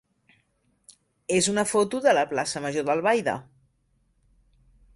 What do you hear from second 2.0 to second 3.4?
de la plaça major d'Albaida.